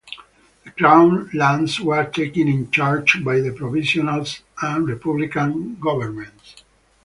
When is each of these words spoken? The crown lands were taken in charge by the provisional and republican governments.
The 0.65 0.71
crown 0.71 1.29
lands 1.31 1.79
were 1.79 2.03
taken 2.05 2.47
in 2.47 2.71
charge 2.71 3.23
by 3.23 3.39
the 3.39 3.51
provisional 3.53 4.25
and 4.59 4.87
republican 4.87 5.75
governments. 5.79 6.63